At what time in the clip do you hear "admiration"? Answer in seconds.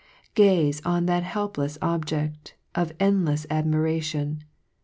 3.51-4.43